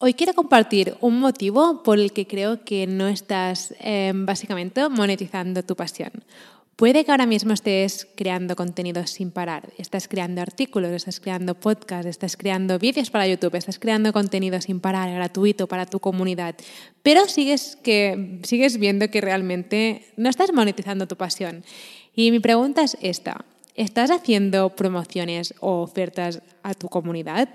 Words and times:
Hoy 0.00 0.14
quiero 0.14 0.32
compartir 0.32 0.94
un 1.00 1.18
motivo 1.18 1.82
por 1.82 1.98
el 1.98 2.12
que 2.12 2.28
creo 2.28 2.62
que 2.64 2.86
no 2.86 3.08
estás 3.08 3.74
eh, 3.80 4.12
básicamente 4.14 4.88
monetizando 4.88 5.64
tu 5.64 5.74
pasión. 5.74 6.12
Puede 6.76 7.04
que 7.04 7.10
ahora 7.10 7.26
mismo 7.26 7.52
estés 7.52 8.06
creando 8.14 8.54
contenido 8.54 9.04
sin 9.08 9.32
parar, 9.32 9.72
estás 9.76 10.06
creando 10.06 10.40
artículos, 10.40 10.92
estás 10.92 11.18
creando 11.18 11.56
podcasts, 11.56 12.06
estás 12.06 12.36
creando 12.36 12.78
vídeos 12.78 13.10
para 13.10 13.26
YouTube, 13.26 13.56
estás 13.56 13.80
creando 13.80 14.12
contenido 14.12 14.60
sin 14.60 14.78
parar, 14.78 15.12
gratuito 15.12 15.66
para 15.66 15.84
tu 15.84 15.98
comunidad, 15.98 16.54
pero 17.02 17.26
sigues, 17.26 17.74
que, 17.82 18.38
sigues 18.44 18.78
viendo 18.78 19.10
que 19.10 19.20
realmente 19.20 20.06
no 20.16 20.30
estás 20.30 20.52
monetizando 20.52 21.08
tu 21.08 21.16
pasión. 21.16 21.64
Y 22.14 22.30
mi 22.30 22.38
pregunta 22.38 22.82
es 22.82 22.96
esta, 23.02 23.44
¿estás 23.74 24.12
haciendo 24.12 24.76
promociones 24.76 25.54
o 25.58 25.82
ofertas 25.82 26.40
a 26.62 26.74
tu 26.74 26.88
comunidad? 26.88 27.48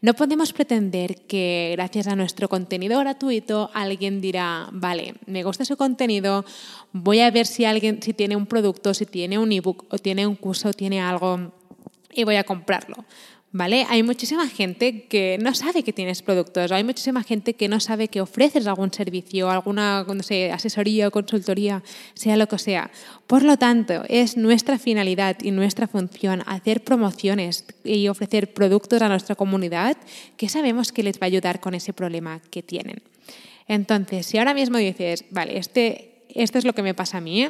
No 0.00 0.14
podemos 0.14 0.52
pretender 0.52 1.26
que 1.26 1.72
gracias 1.72 2.06
a 2.06 2.16
nuestro 2.16 2.48
contenido 2.48 2.98
gratuito 3.00 3.70
alguien 3.74 4.20
dirá, 4.20 4.68
vale, 4.72 5.14
me 5.26 5.42
gusta 5.42 5.64
su 5.64 5.76
contenido, 5.76 6.44
voy 6.92 7.20
a 7.20 7.30
ver 7.30 7.46
si 7.46 7.64
alguien 7.64 8.02
si 8.02 8.12
tiene 8.12 8.36
un 8.36 8.46
producto, 8.46 8.94
si 8.94 9.06
tiene 9.06 9.38
un 9.38 9.52
ebook 9.52 9.86
o 9.90 9.98
tiene 9.98 10.26
un 10.26 10.36
curso, 10.36 10.72
tiene 10.72 11.00
algo 11.00 11.52
y 12.12 12.24
voy 12.24 12.36
a 12.36 12.44
comprarlo. 12.44 13.04
¿Vale? 13.56 13.86
Hay 13.88 14.02
muchísima 14.02 14.48
gente 14.48 15.04
que 15.04 15.38
no 15.40 15.54
sabe 15.54 15.84
que 15.84 15.92
tienes 15.92 16.22
productos, 16.22 16.72
hay 16.72 16.82
muchísima 16.82 17.22
gente 17.22 17.54
que 17.54 17.68
no 17.68 17.78
sabe 17.78 18.08
que 18.08 18.20
ofreces 18.20 18.66
algún 18.66 18.92
servicio, 18.92 19.48
alguna 19.48 20.04
no 20.12 20.24
sé, 20.24 20.50
asesoría 20.50 21.06
o 21.06 21.12
consultoría, 21.12 21.80
sea 22.14 22.36
lo 22.36 22.48
que 22.48 22.58
sea. 22.58 22.90
Por 23.28 23.44
lo 23.44 23.56
tanto, 23.56 24.02
es 24.08 24.36
nuestra 24.36 24.76
finalidad 24.76 25.36
y 25.40 25.52
nuestra 25.52 25.86
función 25.86 26.42
hacer 26.46 26.82
promociones 26.82 27.64
y 27.84 28.08
ofrecer 28.08 28.52
productos 28.52 29.00
a 29.02 29.08
nuestra 29.08 29.36
comunidad 29.36 29.96
que 30.36 30.48
sabemos 30.48 30.90
que 30.90 31.04
les 31.04 31.20
va 31.20 31.26
a 31.26 31.26
ayudar 31.26 31.60
con 31.60 31.74
ese 31.74 31.92
problema 31.92 32.40
que 32.50 32.64
tienen. 32.64 33.02
Entonces, 33.68 34.26
si 34.26 34.36
ahora 34.36 34.54
mismo 34.54 34.78
dices, 34.78 35.26
vale, 35.30 35.58
este, 35.58 36.24
esto 36.28 36.58
es 36.58 36.64
lo 36.64 36.72
que 36.72 36.82
me 36.82 36.94
pasa 36.94 37.18
a 37.18 37.20
mí, 37.20 37.46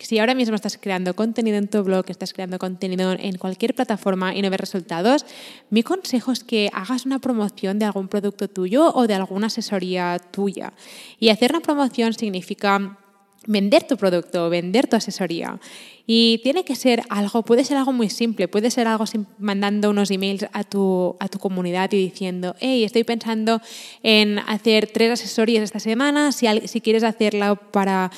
si 0.00 0.18
ahora 0.18 0.34
mismo 0.34 0.54
estás 0.54 0.78
creando 0.78 1.14
contenido 1.14 1.56
en 1.58 1.68
tu 1.68 1.82
blog, 1.82 2.04
estás 2.08 2.32
creando 2.32 2.58
contenido 2.58 3.12
en 3.12 3.36
cualquier 3.38 3.74
plataforma 3.74 4.34
y 4.34 4.42
no 4.42 4.50
ves 4.50 4.60
resultados, 4.60 5.26
mi 5.70 5.82
consejo 5.82 6.32
es 6.32 6.42
que 6.44 6.70
hagas 6.72 7.06
una 7.06 7.18
promoción 7.18 7.78
de 7.78 7.84
algún 7.84 8.08
producto 8.08 8.48
tuyo 8.48 8.92
o 8.94 9.06
de 9.06 9.14
alguna 9.14 9.48
asesoría 9.48 10.18
tuya. 10.18 10.72
Y 11.18 11.28
hacer 11.28 11.52
una 11.52 11.60
promoción 11.60 12.14
significa 12.14 12.98
vender 13.46 13.84
tu 13.84 13.96
producto, 13.96 14.50
vender 14.50 14.86
tu 14.86 14.96
asesoría. 14.96 15.58
Y 16.06 16.40
tiene 16.42 16.64
que 16.64 16.74
ser 16.74 17.02
algo, 17.08 17.42
puede 17.42 17.64
ser 17.64 17.76
algo 17.76 17.92
muy 17.92 18.10
simple, 18.10 18.48
puede 18.48 18.70
ser 18.70 18.88
algo 18.88 19.04
mandando 19.38 19.90
unos 19.90 20.10
emails 20.10 20.46
a 20.52 20.64
tu, 20.64 21.16
a 21.20 21.28
tu 21.28 21.38
comunidad 21.38 21.92
y 21.92 21.98
diciendo, 21.98 22.56
hey, 22.58 22.82
estoy 22.82 23.04
pensando 23.04 23.60
en 24.02 24.40
hacer 24.40 24.88
tres 24.88 25.12
asesorías 25.12 25.62
esta 25.62 25.78
semana, 25.78 26.32
si, 26.32 26.46
si 26.66 26.80
quieres 26.80 27.04
hacerla 27.04 27.54
para 27.54 28.10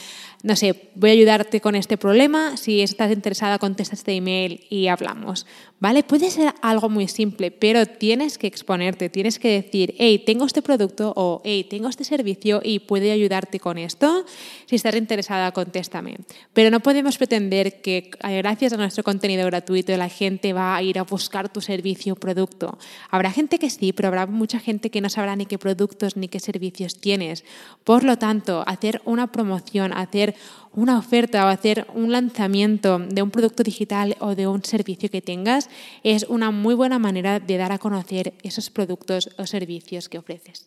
no 0.42 0.56
sé, 0.56 0.90
voy 0.96 1.10
a 1.10 1.12
ayudarte 1.12 1.60
con 1.60 1.76
este 1.76 1.96
problema, 1.96 2.56
si 2.56 2.82
estás 2.82 3.12
interesada 3.12 3.58
contesta 3.58 3.94
este 3.94 4.12
email 4.12 4.66
y 4.70 4.88
hablamos, 4.88 5.46
¿vale? 5.82 6.04
Puede 6.04 6.30
ser 6.30 6.54
algo 6.62 6.88
muy 6.88 7.08
simple, 7.08 7.50
pero 7.50 7.86
tienes 7.86 8.38
que 8.38 8.46
exponerte, 8.46 9.10
tienes 9.10 9.40
que 9.40 9.60
decir, 9.60 9.96
hey, 9.98 10.22
tengo 10.24 10.44
este 10.46 10.62
producto 10.62 11.12
o 11.16 11.42
hey, 11.44 11.66
tengo 11.68 11.88
este 11.88 12.04
servicio 12.04 12.60
y 12.62 12.78
puede 12.78 13.10
ayudarte 13.10 13.58
con 13.58 13.78
esto. 13.78 14.24
Si 14.66 14.76
estás 14.76 14.94
interesada, 14.94 15.50
contéstame. 15.50 16.18
Pero 16.52 16.70
no 16.70 16.78
podemos 16.78 17.18
pretender 17.18 17.82
que 17.82 18.12
eh, 18.22 18.36
gracias 18.36 18.72
a 18.72 18.76
nuestro 18.76 19.02
contenido 19.02 19.44
gratuito 19.46 19.96
la 19.96 20.08
gente 20.08 20.52
va 20.52 20.76
a 20.76 20.82
ir 20.84 21.00
a 21.00 21.02
buscar 21.02 21.48
tu 21.48 21.60
servicio 21.60 22.12
o 22.12 22.16
producto. 22.16 22.78
Habrá 23.10 23.32
gente 23.32 23.58
que 23.58 23.68
sí, 23.68 23.92
pero 23.92 24.06
habrá 24.06 24.26
mucha 24.26 24.60
gente 24.60 24.88
que 24.88 25.00
no 25.00 25.08
sabrá 25.08 25.34
ni 25.34 25.46
qué 25.46 25.58
productos 25.58 26.16
ni 26.16 26.28
qué 26.28 26.38
servicios 26.38 27.00
tienes. 27.00 27.42
Por 27.82 28.04
lo 28.04 28.18
tanto, 28.18 28.62
hacer 28.68 29.02
una 29.04 29.32
promoción, 29.32 29.92
hacer 29.92 30.36
una 30.74 30.98
oferta 30.98 31.44
o 31.44 31.48
hacer 31.48 31.86
un 31.94 32.12
lanzamiento 32.12 32.98
de 32.98 33.22
un 33.22 33.30
producto 33.30 33.62
digital 33.62 34.16
o 34.20 34.34
de 34.34 34.46
un 34.46 34.64
servicio 34.64 35.10
que 35.10 35.22
tengas 35.22 35.68
es 36.02 36.24
una 36.28 36.50
muy 36.50 36.74
buena 36.74 36.98
manera 36.98 37.40
de 37.40 37.56
dar 37.56 37.72
a 37.72 37.78
conocer 37.78 38.34
esos 38.42 38.70
productos 38.70 39.30
o 39.38 39.46
servicios 39.46 40.08
que 40.08 40.18
ofreces. 40.18 40.66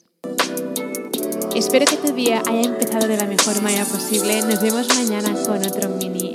Espero 1.55 1.85
que 1.85 1.95
tu 1.95 2.13
día 2.13 2.43
haya 2.45 2.63
empezado 2.63 3.07
de 3.07 3.15
la 3.15 3.25
mejor 3.25 3.61
manera 3.61 3.85
posible. 3.85 4.41
Nos 4.41 4.61
vemos 4.61 4.89
mañana 4.89 5.33
con 5.45 5.65
otro 5.65 5.87
mini 5.87 6.34